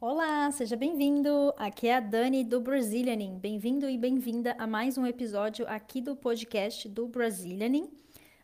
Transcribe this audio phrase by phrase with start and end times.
[0.00, 1.52] Olá, seja bem-vindo.
[1.56, 3.36] Aqui é a Dani do Brazilianing.
[3.36, 7.90] Bem-vindo e bem-vinda a mais um episódio aqui do podcast do Brazilianing.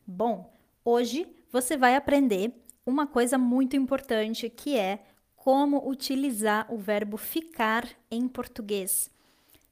[0.04, 0.52] Bom,
[0.84, 2.52] hoje você vai aprender
[2.84, 5.04] uma coisa muito importante que é
[5.36, 9.08] como utilizar o verbo ficar em português.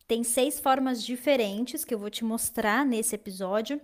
[0.07, 3.81] Tem seis formas diferentes que eu vou te mostrar nesse episódio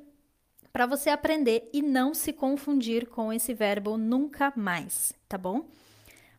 [0.73, 5.67] para você aprender e não se confundir com esse verbo nunca mais, tá bom?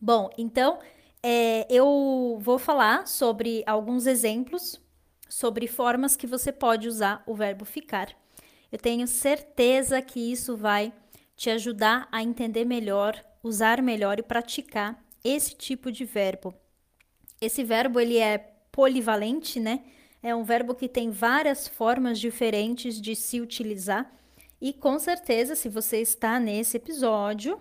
[0.00, 0.78] Bom, então
[1.22, 4.80] é, eu vou falar sobre alguns exemplos
[5.28, 8.08] sobre formas que você pode usar o verbo ficar.
[8.72, 10.92] Eu tenho certeza que isso vai
[11.36, 16.54] te ajudar a entender melhor usar melhor e praticar esse tipo de verbo.
[17.40, 18.38] Esse verbo ele é
[18.72, 19.84] polivalente, né?
[20.22, 24.10] É um verbo que tem várias formas diferentes de se utilizar.
[24.60, 27.60] E com certeza, se você está nesse episódio,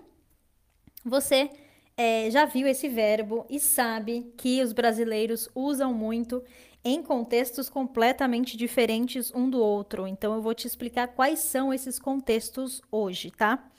[1.05, 1.51] você
[1.95, 6.43] é, já viu esse verbo e sabe que os brasileiros usam muito
[6.83, 10.07] em contextos completamente diferentes um do outro.
[10.07, 13.69] Então, eu vou te explicar quais são esses contextos hoje, tá?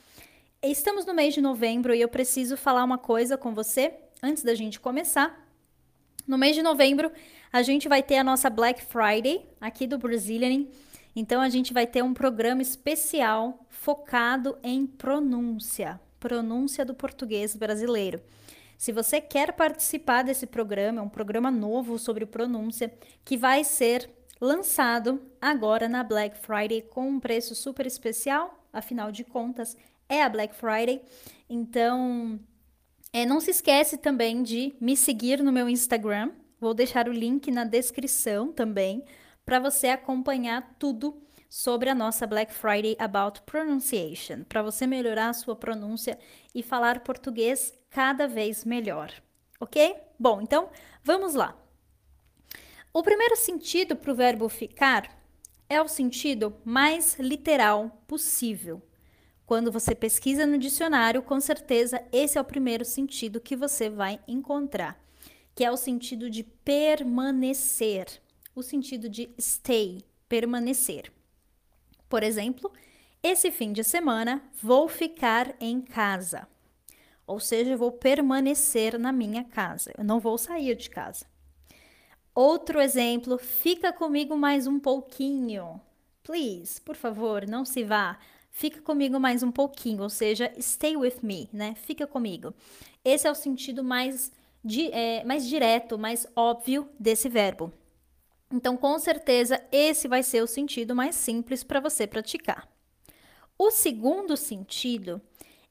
[0.63, 4.55] Estamos no mês de novembro e eu preciso falar uma coisa com você antes da
[4.55, 5.48] gente começar.
[6.29, 7.11] No mês de novembro,
[7.51, 10.67] a gente vai ter a nossa Black Friday aqui do Brazilian.
[11.17, 18.21] Então, a gente vai ter um programa especial focado em pronúncia, pronúncia do português brasileiro.
[18.77, 22.93] Se você quer participar desse programa, é um programa novo sobre pronúncia
[23.25, 29.25] que vai ser lançado agora na Black Friday com um preço super especial, afinal de
[29.25, 31.01] contas, é a Black Friday.
[31.49, 32.39] Então,
[33.13, 36.31] é, não se esquece também de me seguir no meu Instagram.
[36.61, 39.05] Vou deixar o link na descrição também
[39.45, 45.33] para você acompanhar tudo sobre a nossa Black Friday About Pronunciation, para você melhorar a
[45.33, 46.19] sua pronúncia
[46.55, 49.11] e falar português cada vez melhor.
[49.59, 49.97] Ok?
[50.19, 50.69] Bom, então
[51.03, 51.57] vamos lá.
[52.93, 55.19] O primeiro sentido para o verbo ficar
[55.69, 58.83] é o sentido mais literal possível.
[59.49, 64.21] Quando você pesquisa no dicionário, com certeza esse é o primeiro sentido que você vai
[64.29, 65.03] encontrar,
[65.55, 68.21] que é o sentido de permanecer,
[68.55, 71.11] o sentido de stay, permanecer.
[72.11, 72.71] Por exemplo,
[73.23, 76.47] esse fim de semana vou ficar em casa.
[77.27, 79.95] Ou seja, vou permanecer na minha casa.
[79.97, 81.25] Eu não vou sair de casa.
[82.35, 85.81] Outro exemplo, fica comigo mais um pouquinho.
[86.23, 88.19] Please, por favor, não se vá
[88.59, 91.77] fica comigo mais um pouquinho, ou seja, stay with me, né?
[91.77, 92.53] Fica comigo.
[93.05, 94.33] Esse é o sentido mais,
[94.65, 97.73] di é, mais direto, mais óbvio desse verbo.
[98.51, 102.69] Então, com certeza, esse vai ser o sentido mais simples para você praticar.
[103.57, 105.23] O segundo sentido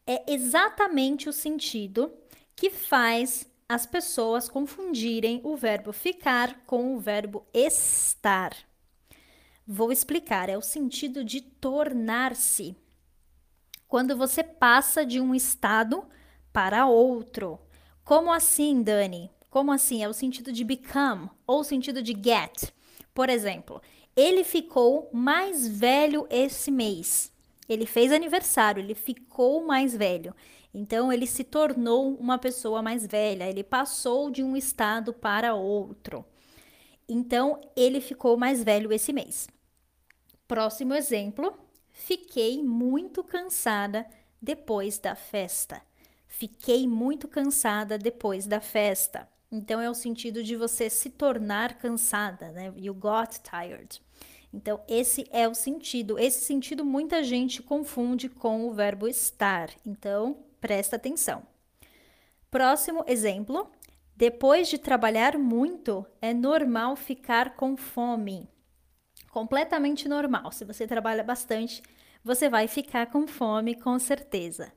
[0.06, 2.14] é exatamente o sentido
[2.56, 8.67] que faz as pessoas confundirem o verbo ficar com o verbo estar.
[9.70, 12.74] Vou explicar, é o sentido de tornar-se.
[13.86, 16.06] Quando você passa de um estado
[16.54, 17.60] para outro.
[18.02, 19.30] Como assim, Dani?
[19.50, 20.02] Como assim?
[20.02, 22.72] É o sentido de become ou o sentido de get.
[23.14, 23.82] Por exemplo,
[24.16, 27.30] ele ficou mais velho esse mês.
[27.68, 30.34] Ele fez aniversário, ele ficou mais velho.
[30.74, 36.24] Então, ele se tornou uma pessoa mais velha, ele passou de um estado para outro.
[37.10, 39.50] Então, ele ficou mais velho esse mês.
[40.48, 41.54] Próximo exemplo:
[41.92, 44.08] fiquei muito cansada
[44.42, 45.82] depois da festa.
[46.28, 49.28] Fiquei muito cansada depois da festa.
[49.52, 52.74] Então é o sentido de você se tornar cansada, né?
[52.78, 54.02] You got tired.
[54.54, 56.18] Então esse é o sentido.
[56.18, 59.70] Esse sentido muita gente confunde com o verbo estar.
[59.86, 61.44] Então presta atenção.
[62.50, 63.70] Próximo exemplo:
[64.16, 68.48] depois de trabalhar muito, é normal ficar com fome
[69.38, 70.52] completamente normal.
[70.52, 71.84] Se você trabalha bastante,
[72.24, 74.74] você vai ficar com fome com certeza.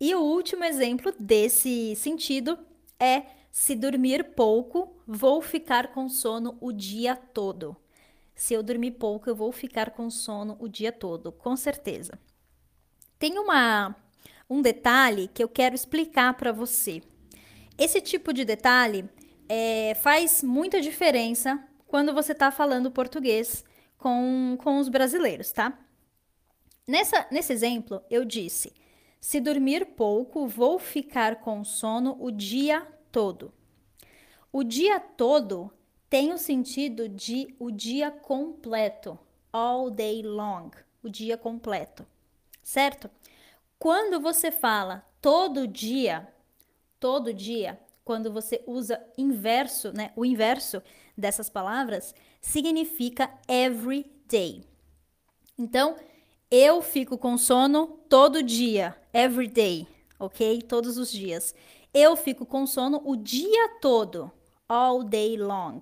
[0.00, 2.56] E o último exemplo desse sentido
[2.96, 7.76] é se dormir pouco, vou ficar com sono o dia todo.
[8.36, 12.16] Se eu dormir pouco, eu vou ficar com sono o dia todo, com certeza.
[13.18, 13.96] Tem uma
[14.48, 17.02] um detalhe que eu quero explicar para você.
[17.76, 19.10] Esse tipo de detalhe
[19.48, 23.64] é, faz muita diferença quando você está falando português
[24.04, 25.78] com, com os brasileiros, tá?
[26.86, 28.70] Nessa, nesse exemplo, eu disse:
[29.18, 33.50] se dormir pouco, vou ficar com sono o dia todo.
[34.52, 35.72] O dia todo
[36.10, 39.18] tem o sentido de o dia completo,
[39.50, 40.70] all day long,
[41.02, 42.06] o dia completo,
[42.62, 43.10] certo?
[43.78, 46.28] Quando você fala todo dia,
[47.00, 50.12] todo dia, quando você usa inverso, né?
[50.14, 50.82] O inverso
[51.16, 54.64] dessas palavras significa every day.
[55.58, 55.96] Então,
[56.50, 59.86] eu fico com sono todo dia, every day,
[60.18, 60.62] ok?
[60.62, 61.54] Todos os dias.
[61.92, 64.30] Eu fico com sono o dia todo,
[64.68, 65.80] all day long.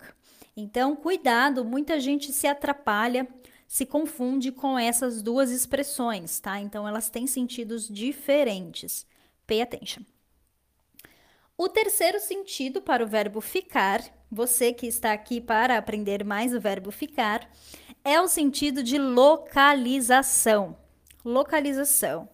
[0.57, 3.27] Então, cuidado, muita gente se atrapalha,
[3.67, 6.61] se confunde com essas duas expressões, tá?
[6.61, 9.07] Então, elas têm sentidos diferentes.
[9.47, 10.03] Pay attention.
[11.63, 16.61] O terceiro sentido para o verbo ficar, você que está aqui para aprender mais o
[16.61, 17.49] verbo ficar,
[18.05, 20.77] é o sentido de localização.
[21.25, 22.29] Localização.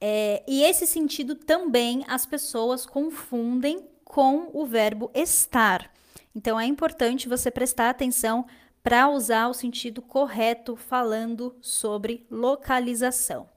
[0.00, 5.88] É, e esse sentido também as pessoas confundem com o verbo estar.
[6.34, 8.44] Então é importante você prestar atenção
[8.82, 13.53] para usar o sentido correto falando sobre localização.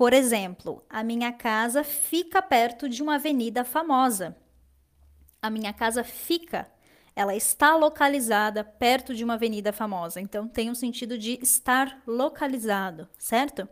[0.00, 4.34] Por exemplo, a minha casa fica perto de uma avenida famosa.
[5.42, 6.66] A minha casa fica,
[7.14, 10.18] ela está localizada perto de uma avenida famosa.
[10.18, 13.68] Então tem um sentido de estar localizado, certo?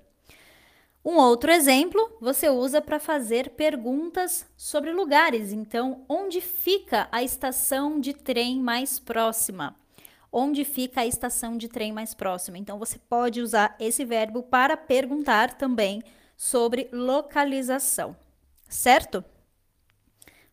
[1.02, 5.50] Um outro exemplo você usa para fazer perguntas sobre lugares.
[5.50, 9.75] Então, onde fica a estação de trem mais próxima?
[10.30, 12.58] Onde fica a estação de trem mais próxima?
[12.58, 16.02] Então, você pode usar esse verbo para perguntar também
[16.36, 18.14] sobre localização,
[18.69, 19.25] certo?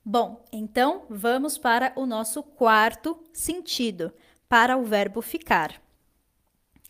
[0.04, 4.14] Bom, então vamos para o nosso quarto sentido,
[4.48, 5.82] para o verbo ficar.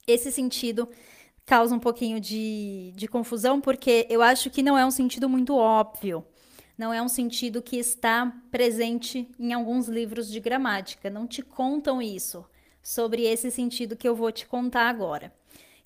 [0.05, 0.87] Esse sentido
[1.45, 5.55] causa um pouquinho de, de confusão, porque eu acho que não é um sentido muito
[5.55, 6.23] óbvio.
[6.77, 11.09] Não é um sentido que está presente em alguns livros de gramática.
[11.09, 12.45] Não te contam isso
[12.85, 15.33] sobre esse sentido que eu vou te contar agora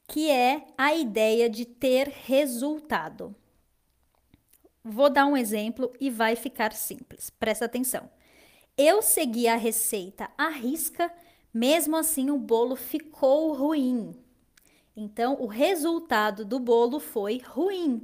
[0.10, 3.36] que é a ideia de ter resultado.
[4.84, 7.30] Vou dar um exemplo e vai ficar simples.
[7.30, 8.10] Presta atenção.
[8.76, 11.14] Eu segui a receita à risca,
[11.54, 14.16] mesmo assim o bolo ficou ruim.
[14.98, 18.02] Então, o resultado do bolo foi ruim,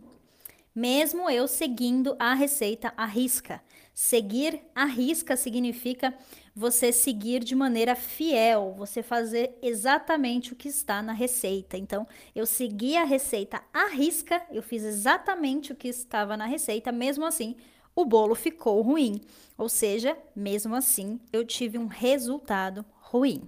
[0.76, 3.64] mesmo eu seguindo a receita à risca.
[3.96, 6.14] Seguir à risca significa
[6.54, 11.78] você seguir de maneira fiel, você fazer exatamente o que está na receita.
[11.78, 12.06] Então,
[12.36, 17.26] eu segui a receita à risca, eu fiz exatamente o que estava na receita, mesmo
[17.26, 17.56] assim,
[17.96, 19.22] o bolo ficou ruim.
[19.58, 23.48] Ou seja, mesmo assim, eu tive um resultado ruim.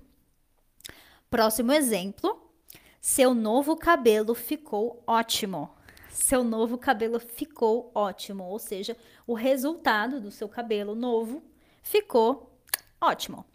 [1.29, 2.41] Próximo exemplo.
[3.01, 5.76] Seu novo cabelo ficou ótimo.
[6.17, 8.97] Seu novo cabelo ficou ótimo, ou seja,
[9.27, 11.43] o resultado do seu cabelo novo
[11.83, 12.57] ficou
[12.99, 13.45] Ótimo.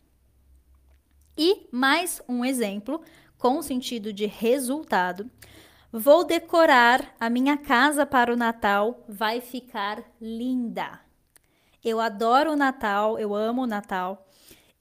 [1.36, 3.02] E mais um exemplo
[3.36, 5.28] com sentido de resultado.
[5.92, 11.00] Vou decorar a minha casa para o Natal, vai ficar linda.
[11.84, 14.28] Eu adoro o Natal, eu amo o Natal.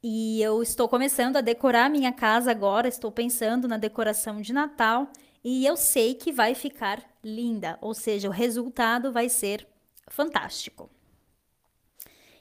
[0.03, 5.11] E eu estou começando a decorar minha casa agora, estou pensando na decoração de Natal
[5.43, 9.67] e eu sei que vai ficar linda, ou seja, o resultado vai ser
[10.07, 10.89] fantástico.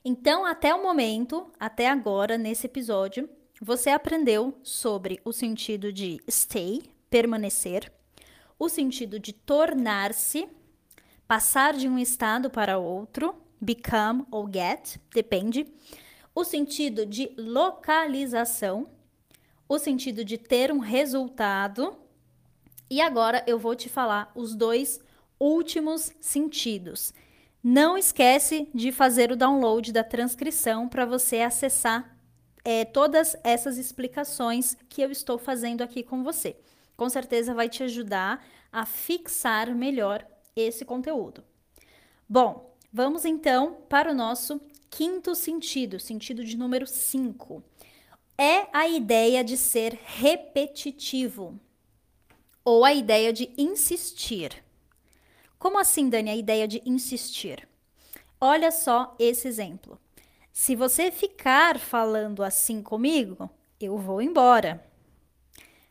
[0.04, 3.28] Então, até o momento, até agora, nesse episódio,
[3.60, 7.92] você aprendeu sobre o sentido de stay, permanecer,
[8.58, 10.48] o sentido de tornar-se,
[11.26, 15.66] passar de um estado para outro, become ou get, depende,
[16.34, 18.88] o sentido de localização,
[19.68, 21.96] o sentido de ter um resultado.
[22.90, 25.00] E agora eu vou te falar os dois
[25.38, 27.14] últimos sentidos
[27.62, 32.16] não esquece de fazer o download da transcrição para você acessar
[32.64, 36.56] é, todas essas explicações que eu estou fazendo aqui com você.
[36.96, 38.42] Com certeza vai te ajudar
[38.72, 41.44] a fixar melhor esse conteúdo.
[42.26, 47.62] Bom, vamos então para o nosso quinto sentido, sentido de número 5.
[48.38, 51.60] É a ideia de ser repetitivo
[52.70, 54.62] ou a ideia de insistir.
[55.58, 57.68] Como assim, Dani, a ideia de insistir?
[58.40, 59.98] Olha só esse exemplo.
[60.52, 63.50] Se você ficar falando assim comigo,
[63.80, 64.86] eu vou embora.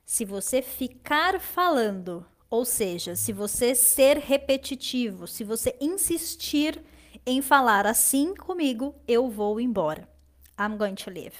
[0.05, 6.81] Se você ficar falando, ou seja, se você ser repetitivo, se você insistir
[7.25, 10.07] em falar assim comigo, eu vou embora.
[10.57, 11.35] I'm going to leave.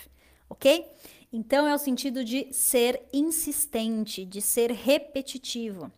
[0.50, 0.86] Ok?
[1.32, 5.92] Então é o sentido de ser insistente, de ser repetitivo.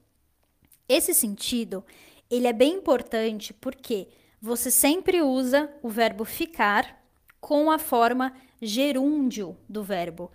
[0.87, 1.85] Esse sentido,
[2.29, 4.09] ele é bem importante porque
[4.41, 7.01] você sempre usa o verbo ficar
[7.39, 10.31] com a forma gerúndio do verbo.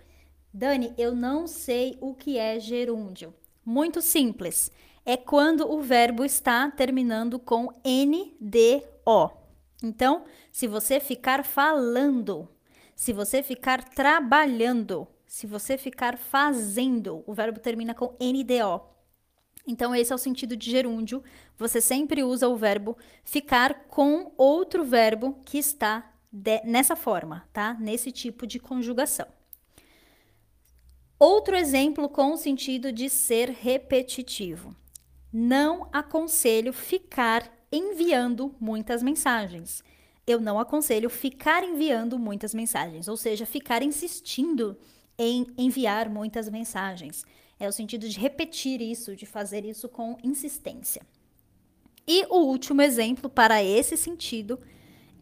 [0.51, 3.33] Dani, eu não sei o que é gerúndio.
[3.63, 4.71] Muito simples.
[5.05, 9.31] É quando o verbo está terminando com NDO.
[9.83, 12.49] Então, se você ficar falando,
[12.97, 18.81] se você ficar trabalhando, se você ficar fazendo, o verbo termina com NDO.
[19.67, 21.23] Então, esse é o sentido de gerúndio.
[21.59, 27.75] Você sempre usa o verbo ficar com outro verbo que está de, nessa forma, tá?
[27.79, 29.27] Nesse tipo de conjugação.
[31.19, 34.75] Outro exemplo com o sentido de ser repetitivo.
[35.31, 39.83] Não aconselho ficar enviando muitas mensagens.
[40.27, 44.77] Eu não aconselho ficar enviando muitas mensagens, ou seja, ficar insistindo
[45.17, 47.25] em enviar muitas mensagens.
[47.57, 51.01] É o sentido de repetir isso, de fazer isso com insistência.
[52.05, 54.59] E o último exemplo para esse sentido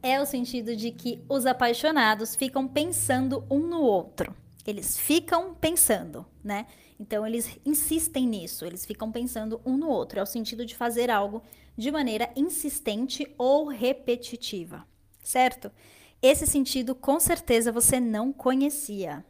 [0.04, 4.36] é o sentido de que os apaixonados ficam pensando um no outro.
[4.66, 6.68] Eles ficam pensando, né?
[7.00, 10.20] Então eles insistem nisso, eles ficam pensando um no outro.
[10.20, 11.42] É o sentido de fazer algo
[11.78, 14.86] de maneira insistente ou repetitiva,
[15.26, 15.72] certo?
[16.22, 19.26] Esse sentido com certeza você não conhecia.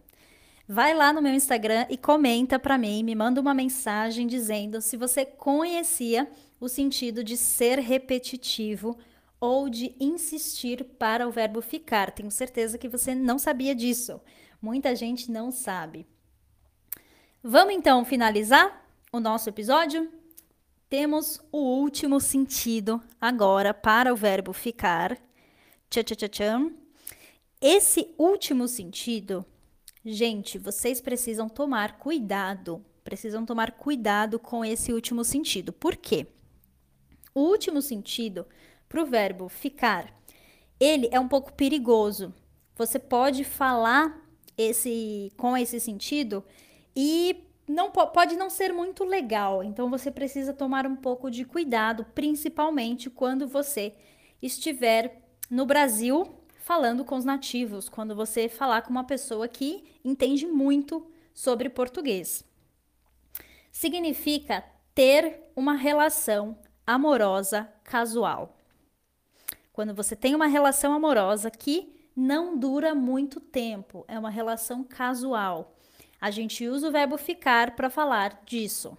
[0.67, 4.97] Vai lá no meu Instagram e comenta para mim, me manda uma mensagem dizendo se
[4.97, 6.27] você conhecia
[6.59, 8.97] o sentido de ser repetitivo
[9.39, 12.11] ou de insistir para o verbo ficar.
[12.11, 14.19] Tenho certeza que você não sabia disso.
[14.61, 16.07] Muita gente não sabe.
[17.43, 20.11] Vamos então finalizar o nosso episódio?
[20.89, 25.15] Temos o último sentido agora para o verbo ficar.
[25.89, 26.04] Tchá.
[27.62, 29.46] Esse último sentido,
[30.04, 32.84] gente, vocês precisam tomar cuidado.
[33.04, 35.72] Precisam tomar cuidado com esse último sentido.
[35.72, 36.27] Por quê?
[37.34, 38.46] O último sentido
[38.89, 40.13] para o verbo ficar,
[40.80, 42.34] ele é um pouco perigoso.
[42.75, 44.22] Você pode falar
[44.58, 46.44] esse com esse sentido
[46.96, 49.63] e não pode não ser muito legal.
[49.63, 53.94] Então você precisa tomar um pouco de cuidado, principalmente quando você
[54.42, 56.35] estiver no Brasil
[56.65, 62.43] falando com os nativos, quando você falar com uma pessoa que entende muito sobre português.
[63.71, 68.57] Significa ter uma relação amorosa casual.
[69.71, 75.75] Quando você tem uma relação amorosa que não dura muito tempo, é uma relação casual.
[76.19, 78.97] A gente usa o verbo ficar para falar disso.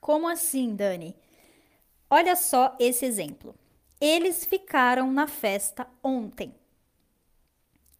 [0.00, 1.14] Como assim, Dani?
[2.08, 3.54] Olha só esse exemplo.
[4.00, 6.54] Eles ficaram na festa ontem.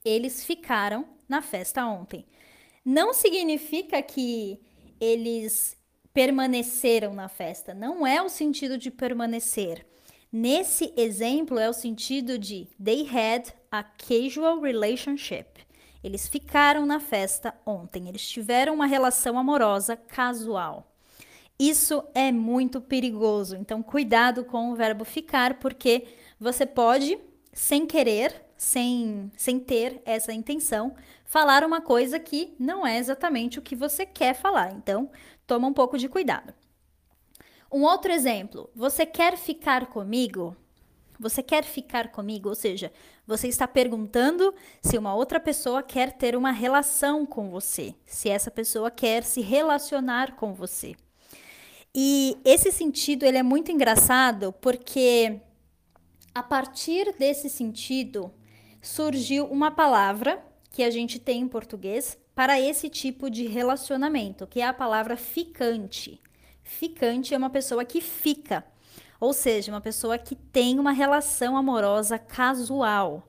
[0.05, 2.25] Eles ficaram na festa ontem.
[2.85, 4.61] Não significa que
[5.01, 5.77] eles
[6.13, 7.75] permaneceram na festa.
[7.75, 9.87] Não é o sentido de permanecer.
[10.31, 15.47] Nesse exemplo, é o sentido de they had a casual relationship.
[16.05, 20.96] Eles ficaram na festa ontem, eles tiveram uma relação amorosa casual.
[21.59, 26.07] Isso é muito perigoso, então cuidado com o verbo ficar, porque
[26.39, 27.19] você pode,
[27.51, 30.95] sem querer, sem, sem ter essa intenção,
[31.25, 34.73] falar uma coisa que não é exatamente o que você quer falar.
[34.73, 35.11] Então,
[35.47, 36.53] toma um pouco de cuidado.
[37.73, 40.55] Um outro exemplo, você quer ficar comigo?
[41.19, 42.51] Você quer ficar comigo?
[42.51, 42.93] Ou seja,
[43.27, 48.51] você está perguntando se uma outra pessoa quer ter uma relação com você, se essa
[48.51, 50.95] pessoa quer se relacionar com você.
[51.99, 55.41] E esse sentido ele é muito engraçado porque
[56.35, 58.31] a partir desse sentido
[58.83, 64.61] surgiu uma palavra que a gente tem em português para esse tipo de relacionamento, que
[64.61, 66.21] é a palavra ficante.
[66.63, 68.63] Ficante é uma pessoa que fica,
[69.19, 73.27] ou seja, uma pessoa que tem uma relação amorosa casual.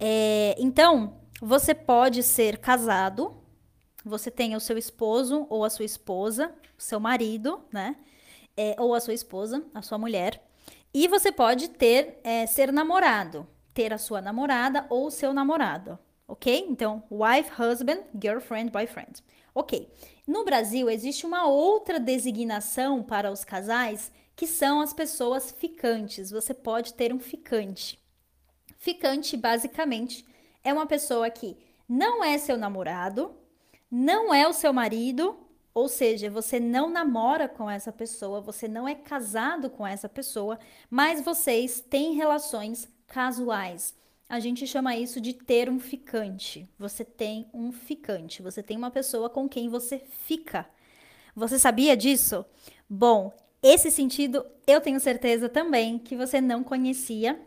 [0.00, 3.41] É, então, você pode ser casado,
[4.04, 7.96] você tem o seu esposo ou a sua esposa, o seu marido, né?
[8.56, 10.42] É, ou a sua esposa, a sua mulher.
[10.92, 16.66] E você pode ter é, ser namorado, ter a sua namorada ou seu namorado, ok?
[16.68, 19.22] Então, wife, husband, girlfriend, boyfriend.
[19.54, 19.90] Ok.
[20.26, 26.30] No Brasil, existe uma outra designação para os casais que são as pessoas ficantes.
[26.30, 27.98] Você pode ter um ficante.
[28.78, 30.26] Ficante, basicamente,
[30.64, 31.56] é uma pessoa que
[31.88, 33.34] não é seu namorado,
[33.92, 35.38] não é o seu marido
[35.74, 40.58] Ou seja, você não namora com essa pessoa, você não é casado com essa pessoa,
[40.90, 43.94] mas vocês têm relações casuais.
[44.28, 46.68] A gente chama isso de ter um ficante.
[46.78, 50.66] Você tem um ficante, você tem uma pessoa com quem você fica.
[51.34, 52.44] Você sabia disso?
[52.88, 53.32] Bom,
[53.62, 57.40] esse sentido eu tenho certeza também que você não conhecia.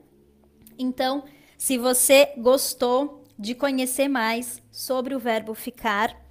[0.79, 1.23] Então,
[1.57, 6.24] se você gostou de conhecer mais sobre o verbo ficar,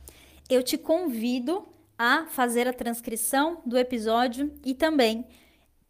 [0.49, 1.67] eu te convido
[1.99, 5.27] a fazer a transcrição do episódio e também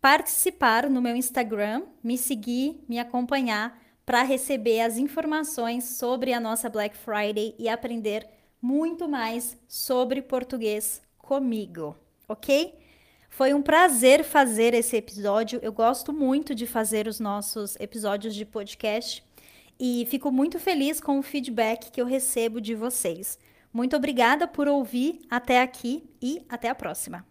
[0.00, 6.68] participar no meu Instagram, me seguir, me acompanhar para receber as informações sobre a nossa
[6.68, 8.28] Black Friday e aprender
[8.60, 11.96] muito mais sobre português comigo,
[12.28, 12.74] ok?
[13.30, 15.58] Foi um prazer fazer esse episódio.
[15.62, 19.24] Eu gosto muito de fazer os nossos episódios de podcast
[19.80, 23.38] e fico muito feliz com o feedback que eu recebo de vocês.
[23.74, 27.26] Muito obrigada por ouvir até aqui e até a próxima.